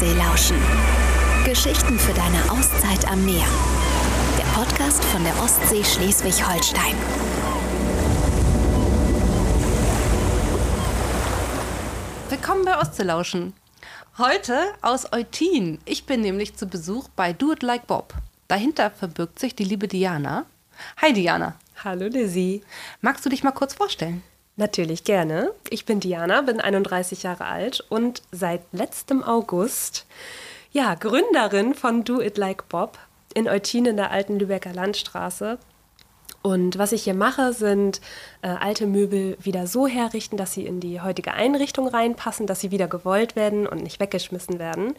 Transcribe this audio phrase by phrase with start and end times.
[0.00, 0.56] Ostsee lauschen.
[1.44, 3.44] Geschichten für deine Auszeit am Meer.
[4.38, 6.94] Der Podcast von der Ostsee Schleswig-Holstein.
[12.30, 13.52] Willkommen bei Ostseelauschen.
[14.16, 15.80] Heute aus Eutin.
[15.84, 18.14] Ich bin nämlich zu Besuch bei Do It Like Bob.
[18.48, 20.46] Dahinter verbirgt sich die liebe Diana.
[21.02, 21.56] Hi Diana.
[21.84, 22.62] Hallo Lizzie.
[23.02, 24.22] Magst du dich mal kurz vorstellen?
[24.56, 25.52] Natürlich gerne.
[25.70, 30.06] Ich bin Diana, bin 31 Jahre alt und seit letztem August
[30.72, 32.98] ja, Gründerin von Do It Like Bob
[33.34, 35.58] in Eutin in der alten Lübecker Landstraße.
[36.42, 38.00] Und was ich hier mache, sind
[38.40, 42.70] äh, alte Möbel wieder so herrichten, dass sie in die heutige Einrichtung reinpassen, dass sie
[42.70, 44.94] wieder gewollt werden und nicht weggeschmissen werden.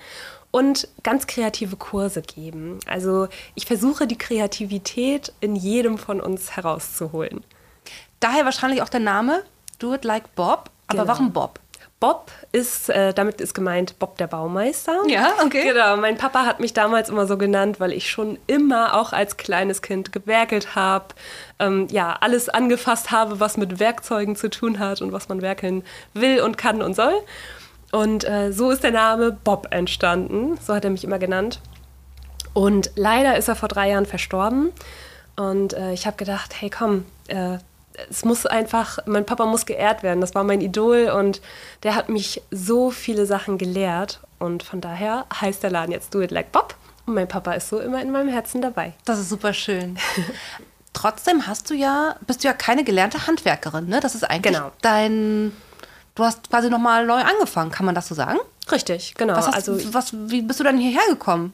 [0.51, 2.77] Und ganz kreative Kurse geben.
[2.85, 7.43] Also ich versuche die Kreativität in jedem von uns herauszuholen.
[8.21, 9.43] Daher wahrscheinlich auch der Name
[9.79, 10.69] Do It Like Bob.
[10.87, 11.07] Aber Genau.
[11.07, 11.59] warum Bob?
[11.99, 15.01] Bob ist, äh, damit ist gemeint Bob der Baumeister.
[15.07, 15.63] Ja, okay.
[15.71, 19.37] Genau, mein Papa hat mich damals immer so genannt, weil ich schon immer auch als
[19.37, 21.05] kleines Kind gewerkelt habe,
[21.59, 25.83] ähm, ja, alles angefasst habe, was mit Werkzeugen zu tun hat und was man werkeln
[26.15, 27.13] will und kann und soll.
[27.91, 31.59] Und äh, so ist der Name Bob entstanden, so hat er mich immer genannt.
[32.53, 34.71] Und leider ist er vor drei Jahren verstorben.
[35.35, 37.59] Und äh, ich habe gedacht, hey komm, äh,
[38.09, 40.21] es muss einfach, mein Papa muss geehrt werden.
[40.21, 41.41] Das war mein Idol und
[41.83, 44.19] der hat mich so viele Sachen gelehrt.
[44.39, 46.75] Und von daher heißt der Laden jetzt Do It Like Bob.
[47.05, 48.93] Und mein Papa ist so immer in meinem Herzen dabei.
[49.05, 49.97] Das ist super schön.
[50.93, 53.99] Trotzdem hast du ja, bist du ja keine gelernte Handwerkerin, ne?
[54.01, 54.71] Das ist eigentlich Genau.
[54.81, 55.51] dein.
[56.15, 58.37] Du hast quasi nochmal neu angefangen, kann man das so sagen?
[58.69, 59.35] Richtig, genau.
[59.35, 61.51] Was hast, also, was, wie bist du dann hierher gekommen?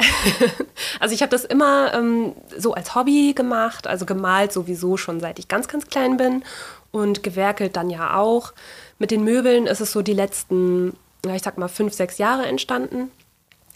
[1.00, 5.39] also ich habe das immer ähm, so als Hobby gemacht, also gemalt sowieso schon seit
[5.39, 6.44] ich ganz, ganz klein bin
[6.91, 8.53] und gewerkelt dann ja auch.
[9.00, 10.97] Mit den Möbeln ist es so die letzten,
[11.33, 13.11] ich sag mal, fünf, sechs Jahre entstanden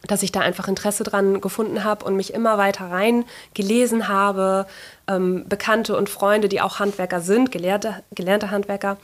[0.08, 4.66] dass ich da einfach Interesse dran gefunden habe und mich immer weiter rein gelesen habe.
[5.08, 8.98] Ähm, Bekannte und Freunde, die auch Handwerker sind, gelernte, gelernte Handwerker,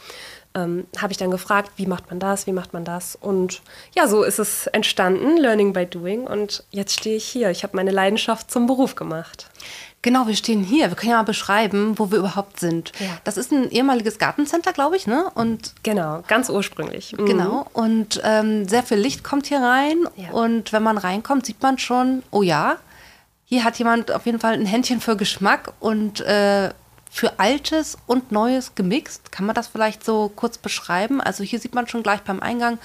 [0.58, 3.16] ähm, habe ich dann gefragt, wie macht man das, wie macht man das?
[3.16, 3.62] Und
[3.96, 6.26] ja, so ist es entstanden, Learning by Doing.
[6.26, 7.52] Und jetzt stehe ich hier.
[7.52, 9.50] Ich habe meine Leidenschaft zum Beruf gemacht.
[10.02, 10.90] Genau, wir stehen hier.
[10.90, 12.92] Wir können ja mal beschreiben, wo wir überhaupt sind.
[13.00, 13.08] Ja.
[13.24, 15.30] Das ist ein ehemaliges Gartencenter, glaube ich, ne?
[15.34, 17.14] Und Genau, ganz ursprünglich.
[17.14, 17.26] Mhm.
[17.26, 17.66] genau.
[17.74, 20.08] Und ähm, sehr viel Licht kommt hier rein.
[20.16, 20.32] Ja.
[20.32, 22.78] Und wenn man reinkommt, sieht man schon, oh ja,
[23.46, 26.72] hier hat jemand auf jeden Fall ein Händchen für Geschmack und äh,
[27.10, 29.32] für Altes und Neues gemixt.
[29.32, 31.22] Kann man das vielleicht so kurz beschreiben?
[31.22, 32.78] Also hier sieht man schon gleich beim Eingang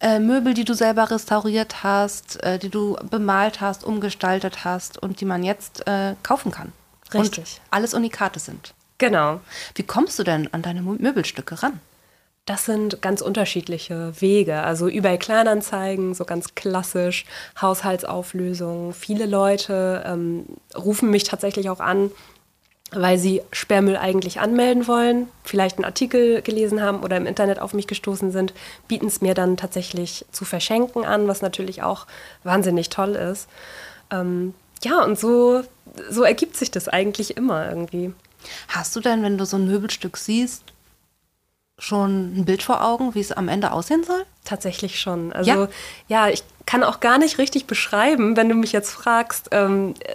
[0.00, 5.20] äh, Möbel, die du selber restauriert hast, äh, die du bemalt hast, umgestaltet hast und
[5.20, 6.72] die man jetzt äh, kaufen kann.
[7.12, 7.60] Richtig.
[7.60, 8.74] Und alles Unikate sind.
[8.98, 9.40] Genau.
[9.74, 11.80] Wie kommst du denn an deine Mö- Möbelstücke ran?
[12.46, 14.62] Das sind ganz unterschiedliche Wege.
[14.62, 17.26] Also eBay Kleinanzeigen, so ganz klassisch,
[17.60, 18.94] Haushaltsauflösung.
[18.94, 22.10] Viele Leute ähm, rufen mich tatsächlich auch an,
[22.90, 27.74] weil sie Sperrmüll eigentlich anmelden wollen, vielleicht einen Artikel gelesen haben oder im Internet auf
[27.74, 28.54] mich gestoßen sind,
[28.86, 32.06] bieten es mir dann tatsächlich zu verschenken an, was natürlich auch
[32.44, 33.48] wahnsinnig toll ist.
[34.10, 35.62] Ähm, ja, und so,
[36.08, 38.14] so ergibt sich das eigentlich immer irgendwie.
[38.68, 40.62] Hast du denn, wenn du so ein Möbelstück siehst,
[41.78, 44.24] schon ein Bild vor Augen, wie es am Ende aussehen soll?
[44.44, 45.32] Tatsächlich schon.
[45.32, 45.68] Also Ja?
[46.08, 50.12] ja, ich kann auch gar nicht richtig beschreiben, wenn du mich jetzt fragst, ähm, äh,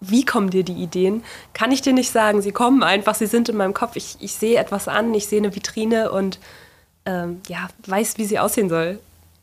[0.00, 1.24] wie kommen dir die Ideen?
[1.54, 2.42] Kann ich dir nicht sagen.
[2.42, 3.96] Sie kommen einfach, sie sind in meinem Kopf.
[3.96, 6.38] Ich, ich sehe etwas an, ich sehe eine Vitrine und
[7.06, 8.98] ähm, ja, weiß, wie sie aussehen soll.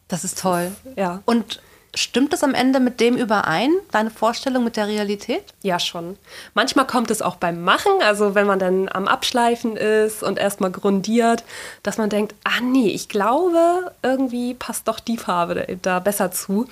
[0.08, 0.72] Das ist toll.
[0.96, 1.24] Ja.
[1.26, 1.62] Und
[1.96, 5.44] stimmt es am Ende mit dem überein, deine Vorstellung mit der Realität?
[5.62, 6.18] Ja, schon.
[6.54, 10.72] Manchmal kommt es auch beim Machen, also wenn man dann am Abschleifen ist und erstmal
[10.72, 11.44] grundiert,
[11.84, 16.68] dass man denkt, ah nee, ich glaube, irgendwie passt doch die Farbe da besser zu.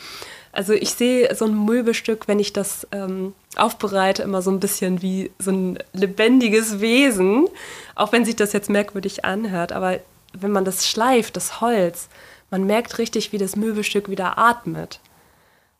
[0.51, 5.01] Also ich sehe so ein Möbelstück, wenn ich das ähm, aufbereite, immer so ein bisschen
[5.01, 7.47] wie so ein lebendiges Wesen,
[7.95, 9.71] auch wenn sich das jetzt merkwürdig anhört.
[9.71, 9.99] Aber
[10.33, 12.09] wenn man das schleift, das Holz,
[12.49, 14.99] man merkt richtig, wie das Möbelstück wieder atmet.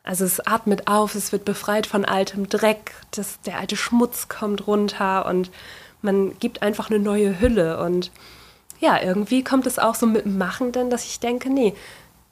[0.04, 4.66] Also es atmet auf, es wird befreit von altem Dreck, das, der alte Schmutz kommt
[4.66, 5.52] runter und
[6.02, 7.80] man gibt einfach eine neue Hülle.
[7.84, 8.10] Und
[8.80, 11.76] ja, irgendwie kommt es auch so mit dem Machen dann, dass ich denke, nee,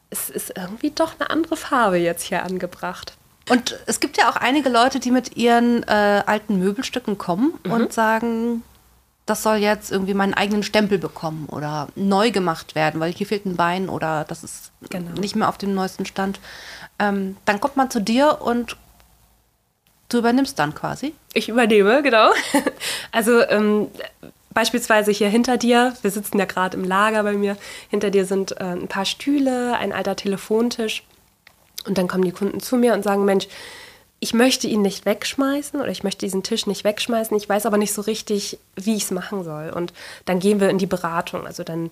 [0.10, 3.14] es ist irgendwie doch eine andere Farbe jetzt hier angebracht.
[3.50, 7.92] Und es gibt ja auch einige Leute, die mit ihren äh, alten Möbelstücken kommen und
[7.94, 8.64] sagen,
[9.26, 13.46] das soll jetzt irgendwie meinen eigenen Stempel bekommen oder neu gemacht werden, weil hier fehlt
[13.46, 15.20] ein Bein oder das ist Genau.
[15.20, 16.40] nicht mehr auf dem neuesten Stand.
[17.00, 18.76] Ähm, dann kommt man zu dir und
[20.10, 21.14] du übernimmst dann quasi.
[21.34, 22.32] Ich übernehme, genau.
[23.12, 23.88] Also ähm,
[24.54, 27.58] beispielsweise hier hinter dir, wir sitzen ja gerade im Lager bei mir,
[27.90, 31.04] hinter dir sind äh, ein paar Stühle, ein alter Telefontisch.
[31.86, 33.48] Und dann kommen die Kunden zu mir und sagen, Mensch,
[34.22, 37.36] ich möchte ihn nicht wegschmeißen oder ich möchte diesen Tisch nicht wegschmeißen.
[37.38, 39.70] Ich weiß aber nicht so richtig, wie ich es machen soll.
[39.70, 39.94] Und
[40.26, 41.48] dann gehen wir in die Beratung.
[41.48, 41.90] Also dann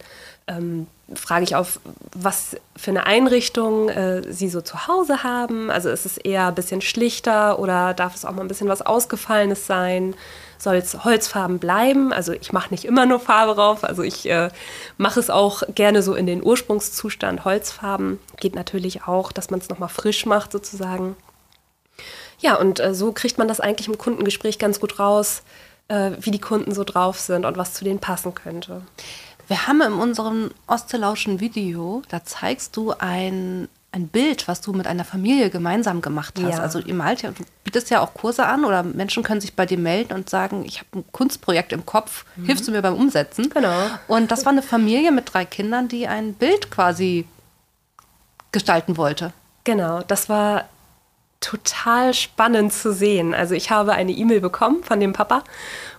[0.47, 1.79] ähm, frage ich auf,
[2.13, 5.71] was für eine Einrichtung äh, Sie so zu Hause haben.
[5.71, 8.81] Also ist es eher ein bisschen schlichter oder darf es auch mal ein bisschen was
[8.81, 10.13] Ausgefallenes sein?
[10.57, 12.11] Soll es Holzfarben bleiben?
[12.11, 13.83] Also ich mache nicht immer nur Farbe drauf.
[13.83, 14.49] Also ich äh,
[14.97, 18.19] mache es auch gerne so in den Ursprungszustand Holzfarben.
[18.39, 21.15] Geht natürlich auch, dass man es nochmal frisch macht sozusagen.
[22.39, 25.43] Ja, und äh, so kriegt man das eigentlich im Kundengespräch ganz gut raus,
[25.87, 28.81] äh, wie die Kunden so drauf sind und was zu denen passen könnte.
[29.47, 34.87] Wir haben in unserem Ostelauschen Video, da zeigst du ein, ein Bild, was du mit
[34.87, 36.57] einer Familie gemeinsam gemacht hast.
[36.57, 36.61] Ja.
[36.61, 39.65] Also ihr malt ja, du bietest ja auch Kurse an oder Menschen können sich bei
[39.65, 43.49] dir melden und sagen, ich habe ein Kunstprojekt im Kopf, hilfst du mir beim Umsetzen?
[43.49, 43.75] Genau.
[44.07, 47.27] Und das war eine Familie mit drei Kindern, die ein Bild quasi
[48.53, 49.33] gestalten wollte.
[49.65, 50.65] Genau, das war
[51.41, 53.33] total spannend zu sehen.
[53.33, 55.43] Also ich habe eine E-Mail bekommen von dem Papa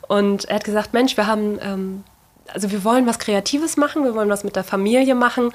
[0.09, 2.05] und er hat gesagt, Mensch, wir haben, ähm,
[2.49, 5.53] also wir wollen was Kreatives machen, wir wollen was mit der Familie machen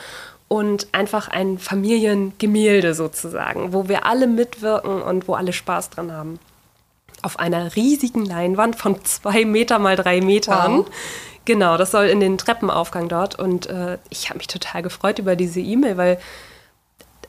[0.53, 6.37] und einfach ein Familiengemälde sozusagen, wo wir alle mitwirken und wo alle Spaß dran haben.
[7.23, 10.77] Auf einer riesigen Leinwand von zwei Meter mal drei Metern.
[10.77, 10.85] Wow.
[11.45, 13.33] Genau, das soll in den Treppenaufgang dort.
[13.39, 16.19] Und äh, ich habe mich total gefreut über diese E-Mail, weil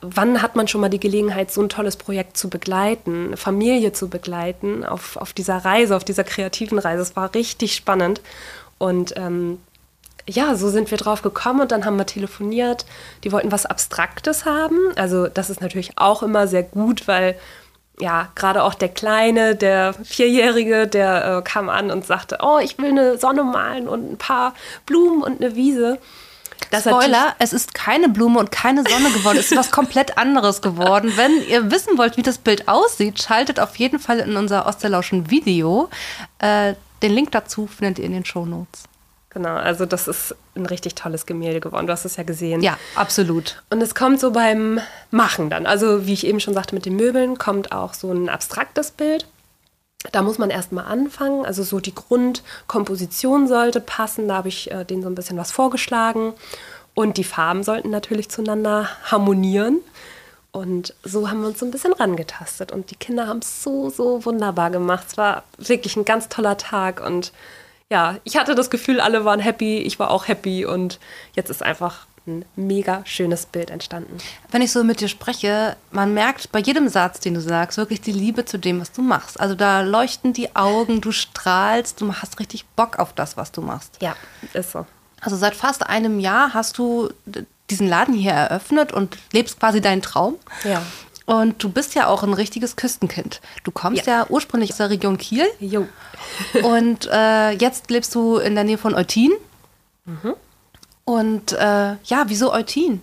[0.02, 3.94] wann hat man schon mal die Gelegenheit, so ein tolles Projekt zu begleiten, eine Familie
[3.94, 7.00] zu begleiten auf, auf dieser Reise, auf dieser kreativen Reise.
[7.00, 8.20] Es war richtig spannend.
[8.76, 9.60] Und ähm,
[10.28, 12.86] ja, so sind wir drauf gekommen und dann haben wir telefoniert.
[13.24, 14.78] Die wollten was Abstraktes haben.
[14.96, 17.36] Also das ist natürlich auch immer sehr gut, weil
[18.00, 22.78] ja, gerade auch der Kleine, der Vierjährige, der äh, kam an und sagte, oh, ich
[22.78, 24.54] will eine Sonne malen und ein paar
[24.86, 25.98] Blumen und eine Wiese.
[26.70, 29.38] Das Spoiler, es ist keine Blume und keine Sonne geworden.
[29.38, 31.12] Es ist was komplett anderes geworden.
[31.16, 35.30] Wenn ihr wissen wollt, wie das Bild aussieht, schaltet auf jeden Fall in unser Osterlauschen
[35.30, 35.88] Video.
[36.38, 38.84] Äh, den Link dazu findet ihr in den Shownotes.
[39.34, 41.88] Genau, also das ist ein richtig tolles Gemälde geworden.
[41.88, 42.62] Du hast es ja gesehen.
[42.62, 43.62] Ja, absolut.
[43.68, 45.66] Und es kommt so beim Machen dann.
[45.66, 49.26] Also wie ich eben schon sagte mit den Möbeln, kommt auch so ein abstraktes Bild.
[50.12, 51.44] Da muss man erstmal anfangen.
[51.44, 54.28] Also so die Grundkomposition sollte passen.
[54.28, 56.34] Da habe ich äh, denen so ein bisschen was vorgeschlagen.
[56.94, 59.80] Und die Farben sollten natürlich zueinander harmonieren.
[60.52, 62.70] Und so haben wir uns so ein bisschen rangetastet.
[62.70, 65.06] Und die Kinder haben es so, so wunderbar gemacht.
[65.08, 67.04] Es war wirklich ein ganz toller Tag.
[67.04, 67.32] Und
[67.90, 69.78] ja, ich hatte das Gefühl, alle waren happy.
[69.78, 70.64] Ich war auch happy.
[70.64, 70.98] Und
[71.34, 74.16] jetzt ist einfach ein mega schönes Bild entstanden.
[74.50, 78.00] Wenn ich so mit dir spreche, man merkt bei jedem Satz, den du sagst, wirklich
[78.00, 79.38] die Liebe zu dem, was du machst.
[79.38, 83.60] Also da leuchten die Augen, du strahlst, du hast richtig Bock auf das, was du
[83.60, 83.98] machst.
[84.00, 84.16] Ja,
[84.54, 84.86] ist so.
[85.20, 87.10] Also seit fast einem Jahr hast du
[87.70, 90.36] diesen Laden hier eröffnet und lebst quasi deinen Traum.
[90.64, 90.82] Ja.
[91.26, 93.40] Und du bist ja auch ein richtiges Küstenkind.
[93.62, 95.88] Du kommst ja, ursprünglich aus der Region Kiel Jo.
[96.62, 99.32] und äh, jetzt lebst du in der Nähe von Eutin.
[101.04, 103.00] Und äh, ja, wieso Eutin?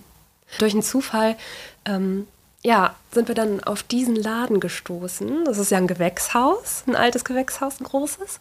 [0.58, 1.36] Durch einen Zufall,
[1.84, 2.26] ähm,
[2.62, 5.44] ja, sind wir dann auf diesen Laden gestoßen.
[5.44, 8.38] Das ist ja ein Gewächshaus, ein altes Gewächshaus, ein großes.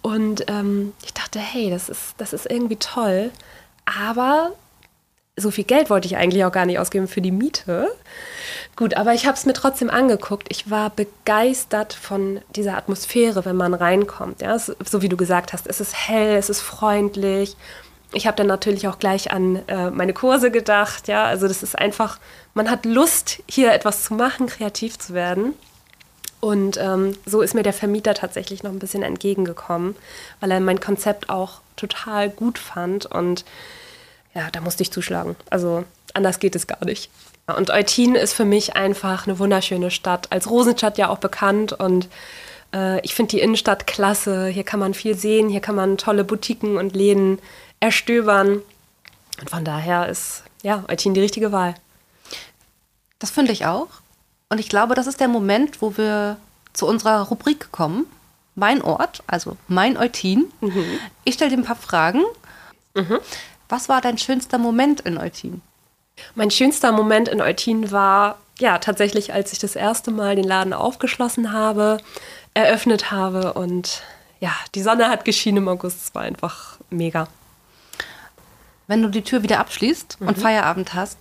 [0.00, 3.30] Und ähm, ich dachte, hey, das ist, das ist irgendwie toll.
[3.84, 4.52] Aber
[5.36, 7.88] so viel Geld wollte ich eigentlich auch gar nicht ausgeben für die Miete.
[8.74, 10.46] Gut, aber ich habe es mir trotzdem angeguckt.
[10.50, 14.40] Ich war begeistert von dieser Atmosphäre, wenn man reinkommt.
[14.40, 17.56] Ja, es, so wie du gesagt hast, es ist hell, es ist freundlich.
[18.14, 21.06] Ich habe dann natürlich auch gleich an äh, meine Kurse gedacht.
[21.06, 22.18] Ja, also das ist einfach,
[22.54, 25.54] man hat Lust, hier etwas zu machen, kreativ zu werden.
[26.40, 29.94] Und ähm, so ist mir der Vermieter tatsächlich noch ein bisschen entgegengekommen,
[30.40, 33.06] weil er mein Konzept auch total gut fand.
[33.06, 33.44] Und
[34.34, 35.36] ja, da musste ich zuschlagen.
[35.50, 37.10] Also anders geht es gar nicht.
[37.46, 40.30] Und Eutin ist für mich einfach eine wunderschöne Stadt.
[40.30, 41.72] Als Rosenstadt ja auch bekannt.
[41.72, 42.08] Und
[42.72, 44.46] äh, ich finde die Innenstadt klasse.
[44.46, 45.48] Hier kann man viel sehen.
[45.48, 47.38] Hier kann man tolle Boutiquen und Läden
[47.80, 48.62] erstöbern.
[49.40, 51.74] Und von daher ist ja Eutin die richtige Wahl.
[53.18, 53.88] Das finde ich auch.
[54.48, 56.36] Und ich glaube, das ist der Moment, wo wir
[56.72, 58.06] zu unserer Rubrik kommen.
[58.54, 60.52] Mein Ort, also mein Eutin.
[61.24, 62.22] Ich stelle dir ein paar Fragen.
[63.68, 65.62] Was war dein schönster Moment in Eutin?
[66.34, 70.72] Mein schönster Moment in Eutin war ja tatsächlich, als ich das erste Mal den Laden
[70.72, 71.98] aufgeschlossen habe,
[72.54, 74.02] eröffnet habe und
[74.40, 76.02] ja, die Sonne hat geschienen im August.
[76.02, 77.28] Es war einfach mega.
[78.88, 81.18] Wenn du die Tür wieder abschließt und Feierabend hast,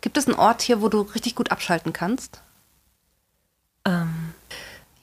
[0.00, 2.42] gibt es einen Ort hier, wo du richtig gut abschalten kannst?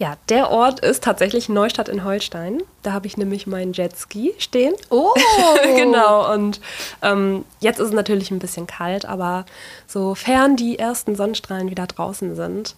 [0.01, 2.63] Ja, der Ort ist tatsächlich Neustadt in Holstein.
[2.81, 4.73] Da habe ich nämlich meinen Jetski stehen.
[4.89, 5.13] Oh!
[5.75, 6.59] genau, und
[7.03, 9.45] ähm, jetzt ist es natürlich ein bisschen kalt, aber
[9.85, 12.75] sofern die ersten Sonnenstrahlen wieder draußen sind,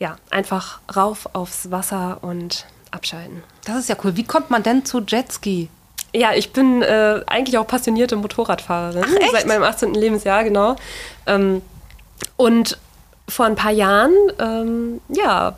[0.00, 3.44] ja, einfach rauf aufs Wasser und abschalten.
[3.66, 4.16] Das ist ja cool.
[4.16, 5.68] Wie kommt man denn zu Jetski?
[6.12, 9.04] Ja, ich bin äh, eigentlich auch passionierte Motorradfahrerin.
[9.06, 9.30] Ach?
[9.30, 9.94] Seit meinem 18.
[9.94, 10.74] Lebensjahr, genau.
[11.28, 11.62] Ähm,
[12.36, 12.78] und
[13.28, 15.54] vor ein paar Jahren, ähm, ja,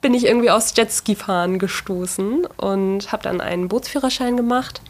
[0.00, 4.80] bin ich irgendwie aufs Jetski-Fahren gestoßen und habe dann einen Bootsführerschein gemacht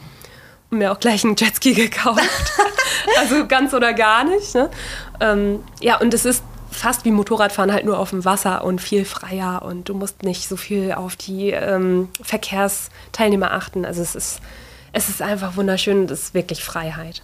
[0.70, 2.52] und mir auch gleich einen Jetski gekauft.
[3.18, 4.54] also ganz oder gar nicht.
[4.54, 4.70] Ne?
[5.20, 9.04] Ähm, ja, und es ist fast wie Motorradfahren, halt nur auf dem Wasser und viel
[9.04, 13.84] freier und du musst nicht so viel auf die ähm, Verkehrsteilnehmer achten.
[13.84, 14.40] Also es ist,
[14.92, 17.22] es ist einfach wunderschön und es ist wirklich Freiheit.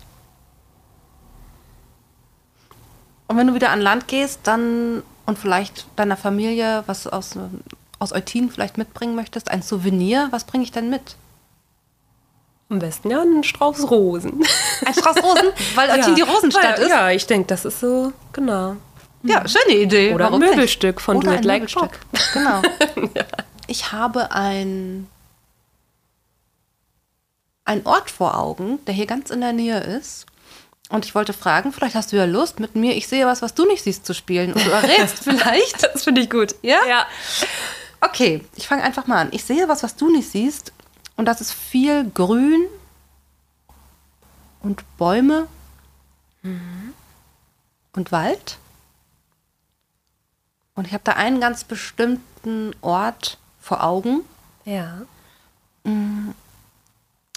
[3.29, 5.03] Und wenn du wieder an Land gehst, dann
[5.33, 7.39] und vielleicht deiner Familie was aus,
[7.99, 11.17] aus Eutin vielleicht mitbringen möchtest, ein Souvenir, was bringe ich denn mit?
[12.69, 14.45] Am besten ja ein Strauß Rosen.
[14.85, 16.91] Ein Strauß Rosen, weil Eutin die Rosenstadt ja, ist?
[16.91, 18.77] Ja, ich denke, das ist so, genau.
[19.23, 20.13] Ja, schöne Idee.
[20.13, 20.51] Oder ein Warum nicht?
[20.51, 21.99] Möbelstück von Oder ein Möbelstück.
[22.35, 22.61] Genau.
[23.69, 25.07] Ich habe ein,
[27.65, 30.27] ein Ort vor Augen, der hier ganz in der Nähe ist.
[30.93, 33.55] Und ich wollte fragen, vielleicht hast du ja Lust mit mir, ich sehe was, was
[33.55, 34.53] du nicht siehst, zu spielen.
[34.53, 35.83] Und du errätst vielleicht.
[35.83, 36.55] Das finde ich gut.
[36.61, 36.77] Ja?
[36.87, 37.07] Ja.
[38.03, 39.29] Okay, ich fange einfach mal an.
[39.31, 40.71] Ich sehe was, was du nicht siehst.
[41.17, 42.67] Und das ist viel Grün
[44.61, 45.49] und Bäume
[47.95, 48.59] und Wald.
[50.75, 54.25] Und ich habe da einen ganz bestimmten Ort vor Augen.
[54.67, 55.03] Ja.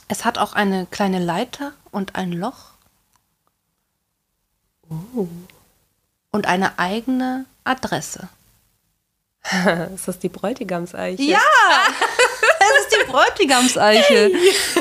[0.09, 2.74] Es hat auch eine kleine Leiter und ein Loch.
[6.31, 8.29] Und eine eigene Adresse.
[9.95, 11.21] Ist das die Bräutigamseiche?
[11.21, 11.39] Ja,
[12.59, 14.31] es ist die Bräutigamseiche.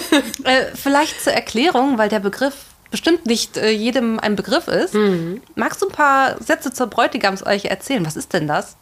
[0.44, 2.54] äh, vielleicht zur Erklärung, weil der Begriff
[2.90, 4.94] bestimmt nicht äh, jedem ein Begriff ist.
[5.54, 8.06] Magst du ein paar Sätze zur Bräutigamseiche erzählen?
[8.06, 8.76] Was ist denn das?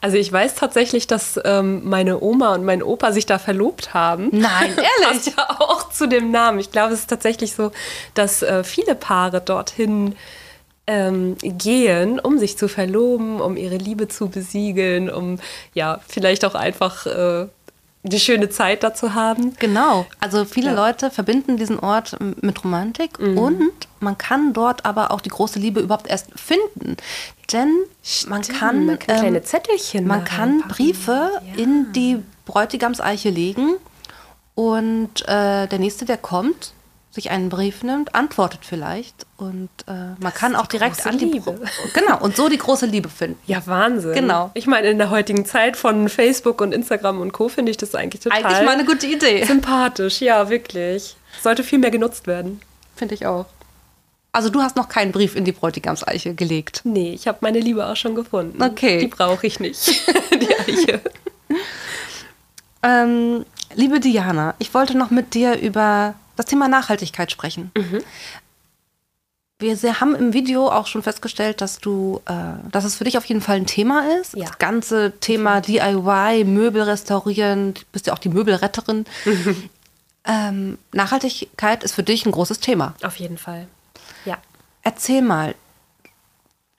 [0.00, 4.28] Also ich weiß tatsächlich, dass ähm, meine Oma und mein Opa sich da verlobt haben.
[4.32, 6.58] Nein, Passt ja auch zu dem Namen.
[6.58, 7.72] Ich glaube, es ist tatsächlich so,
[8.14, 10.14] dass äh, viele Paare dorthin
[10.86, 15.38] ähm, gehen, um sich zu verloben, um ihre Liebe zu besiegeln, um
[15.72, 17.46] ja vielleicht auch einfach äh,
[18.04, 19.54] die schöne Zeit da zu haben.
[19.58, 20.06] Genau.
[20.20, 20.74] Also viele Ja.
[20.74, 25.80] Leute verbinden diesen Ort mit Romantik und man kann dort aber auch die große Liebe
[25.80, 26.96] überhaupt erst finden.
[27.52, 27.72] Denn
[28.28, 30.62] man kann, man kann ähm, kleine Zettelchen man kann.
[30.68, 33.76] Briefe in die Bräutigamseiche legen
[34.54, 36.72] und äh, der nächste, der kommt,
[37.14, 41.26] sich einen Brief nimmt, antwortet vielleicht und äh, man kann ist auch direkt an die
[41.26, 41.60] Liebe.
[41.94, 43.38] Genau und so die große Liebe finden.
[43.46, 44.14] Ja, Wahnsinn.
[44.14, 44.50] Genau.
[44.54, 47.48] Ich meine, in der heutigen Zeit von Facebook und Instagram und Co.
[47.48, 50.20] finde ich das eigentlich total Eigentlich mal eine gute Idee, sympathisch.
[50.20, 51.16] Ja, wirklich.
[51.40, 52.60] Sollte viel mehr genutzt werden.
[52.96, 53.46] finde ich auch.
[54.32, 56.80] Also du hast noch keinen Brief in die Bräutigamseiche gelegt.
[56.82, 58.60] Nee, ich habe meine Liebe auch schon gefunden.
[58.60, 58.98] Okay.
[58.98, 59.86] Die brauche ich nicht.
[60.32, 61.00] die Eiche.
[62.82, 67.70] Ähm, liebe Diana, ich wollte noch mit dir über das Thema Nachhaltigkeit sprechen.
[69.58, 72.32] Wir sehr, haben im Video auch schon festgestellt, dass du, äh,
[72.70, 74.34] dass es für dich auf jeden Fall ein Thema ist.
[74.34, 74.46] Ja.
[74.46, 79.04] Das ganze Thema DIY, Möbel restaurieren, du bist ja auch die Möbelretterin.
[80.24, 82.94] ähm, Nachhaltigkeit ist für dich ein großes Thema.
[83.02, 83.68] Auf jeden Fall.
[84.24, 84.38] Ja.
[84.82, 85.54] Erzähl mal,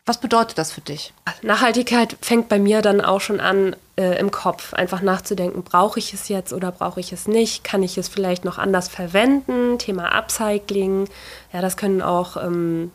[0.06, 1.14] was bedeutet das für dich?
[1.42, 6.14] Nachhaltigkeit fängt bei mir dann auch schon an, äh, im Kopf einfach nachzudenken, brauche ich
[6.14, 7.64] es jetzt oder brauche ich es nicht?
[7.64, 9.78] Kann ich es vielleicht noch anders verwenden?
[9.80, 11.08] Thema Upcycling.
[11.54, 12.92] Ja, das können auch ähm,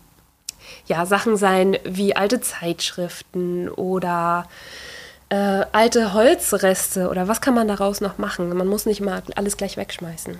[0.87, 4.47] ja, Sachen sein wie alte Zeitschriften oder
[5.30, 8.54] äh, alte Holzreste oder was kann man daraus noch machen?
[8.54, 10.38] Man muss nicht mal alles gleich wegschmeißen.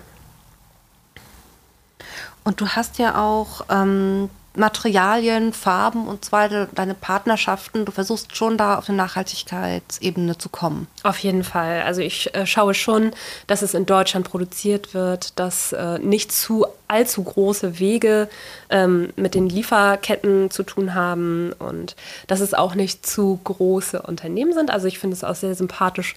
[2.43, 7.85] Und du hast ja auch ähm, Materialien, Farben und so deine Partnerschaften.
[7.85, 10.87] Du versuchst schon da auf eine Nachhaltigkeitsebene zu kommen.
[11.03, 11.83] Auf jeden Fall.
[11.83, 13.11] Also ich äh, schaue schon,
[13.47, 18.27] dass es in Deutschland produziert wird, dass äh, nicht zu allzu große Wege
[18.69, 21.95] ähm, mit den Lieferketten zu tun haben und
[22.27, 24.69] dass es auch nicht zu große Unternehmen sind.
[24.69, 26.15] Also ich finde es auch sehr sympathisch,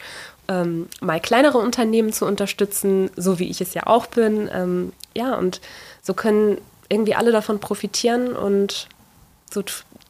[0.48, 4.50] ähm, mal kleinere Unternehmen zu unterstützen, so wie ich es ja auch bin.
[4.52, 5.60] Ähm, ja, und
[6.02, 8.88] so können irgendwie alle davon profitieren und
[9.52, 9.62] so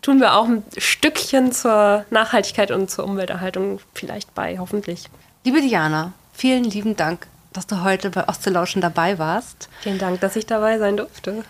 [0.03, 5.09] tun wir auch ein Stückchen zur Nachhaltigkeit und zur Umwelterhaltung vielleicht bei, hoffentlich.
[5.45, 9.69] Liebe Diana, vielen lieben Dank, dass du heute bei Ostelauschen dabei warst.
[9.81, 11.45] Vielen Dank, dass ich dabei sein durfte.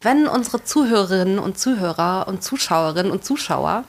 [0.00, 3.84] Wenn unsere Zuhörerinnen und Zuhörer und Zuschauerinnen und Zuschauer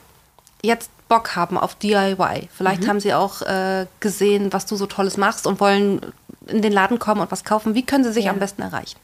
[0.63, 5.17] jetzt Bock haben auf DIY, vielleicht haben sie auch äh, gesehen, was du so Tolles
[5.17, 6.01] machst und wollen
[6.47, 8.31] in den Laden kommen und was kaufen, wie können sie sich Ja.
[8.31, 8.97] am besten erreichen?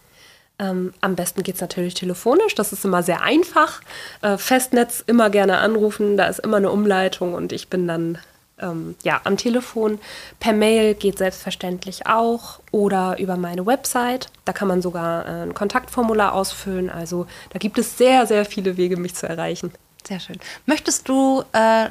[0.57, 3.81] Ähm, am besten geht es natürlich telefonisch, das ist immer sehr einfach.
[4.21, 8.17] Äh, Festnetz immer gerne anrufen, da ist immer eine Umleitung und ich bin dann
[8.59, 10.00] ähm, ja, am Telefon.
[10.39, 14.27] Per Mail geht selbstverständlich auch oder über meine Website.
[14.45, 16.89] Da kann man sogar äh, ein Kontaktformular ausfüllen.
[16.89, 19.74] Also da gibt es sehr, sehr viele Wege, mich zu erreichen.
[20.07, 20.38] Sehr schön.
[20.65, 21.89] Möchtest du äh,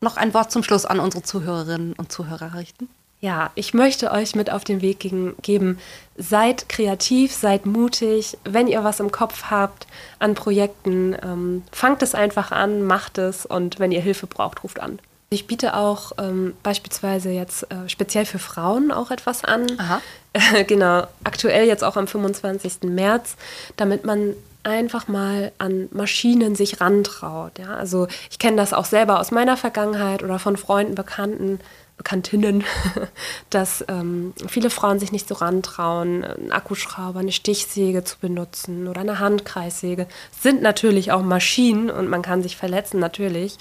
[0.00, 2.88] noch ein Wort zum Schluss an unsere Zuhörerinnen und Zuhörer richten?
[3.22, 5.08] Ja, ich möchte euch mit auf den Weg
[5.42, 5.78] geben,
[6.16, 8.36] seid kreativ, seid mutig.
[8.42, 9.86] Wenn ihr was im Kopf habt
[10.18, 14.80] an Projekten, ähm, fangt es einfach an, macht es und wenn ihr Hilfe braucht, ruft
[14.80, 14.98] an.
[15.30, 19.66] Ich biete auch ähm, beispielsweise jetzt äh, speziell für Frauen auch etwas an.
[19.78, 20.00] Aha.
[20.66, 22.90] genau, aktuell jetzt auch am 25.
[22.90, 23.36] März,
[23.76, 27.58] damit man einfach mal an Maschinen sich rantraut.
[27.58, 27.76] Ja?
[27.76, 31.60] Also ich kenne das auch selber aus meiner Vergangenheit oder von Freunden, Bekannten,
[31.96, 32.64] Bekanntinnen,
[33.50, 39.00] dass ähm, viele Frauen sich nicht so rantrauen, einen Akkuschrauber, eine Stichsäge zu benutzen oder
[39.02, 40.06] eine Handkreissäge.
[40.40, 43.58] Sind natürlich auch Maschinen und man kann sich verletzen, natürlich.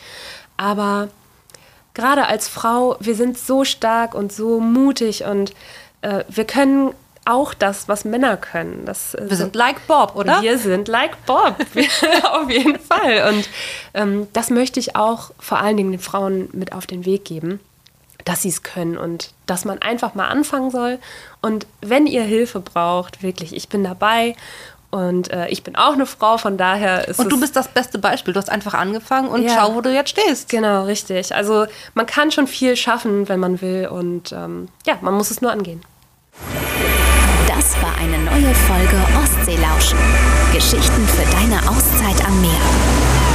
[0.58, 1.10] Aber
[1.94, 5.54] gerade als Frau, wir sind so stark und so mutig und
[6.02, 6.94] äh, wir können
[7.26, 8.86] auch das, was Männer können.
[8.86, 10.42] Das, äh, Wir sind like Bob, oder?
[10.42, 11.56] wir sind like Bob,
[12.32, 13.34] auf jeden Fall.
[13.34, 13.50] Und
[13.94, 17.60] ähm, das möchte ich auch vor allen Dingen den Frauen mit auf den Weg geben,
[18.26, 21.00] dass sie es können und dass man einfach mal anfangen soll.
[21.42, 24.36] Und wenn ihr Hilfe braucht, wirklich, ich bin dabei.
[24.92, 27.98] Und äh, ich bin auch eine Frau, von daher ist Und du bist das beste
[27.98, 28.34] Beispiel.
[28.34, 29.54] Du hast einfach angefangen und Ja.
[29.56, 30.50] schau, wo du jetzt stehst.
[30.50, 31.34] Genau, richtig.
[31.34, 33.88] Also man kann schon viel schaffen, wenn man will.
[33.88, 35.82] Und ähm, ja, man muss es nur angehen.
[37.48, 39.98] Das war eine neue Folge Ostseelauschen.
[40.54, 42.52] Geschichten für deine Auszeit am Meer.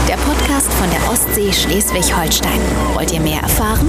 [0.09, 2.61] Der Podcast von der Ostsee Schleswig-Holstein.
[2.95, 3.88] Wollt ihr mehr erfahren?